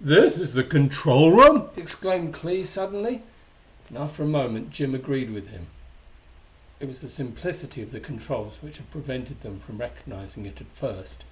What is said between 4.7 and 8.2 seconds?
Jim agreed with him. It was the simplicity of the